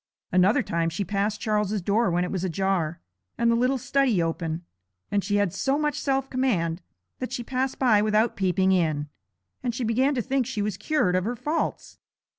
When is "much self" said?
5.77-6.27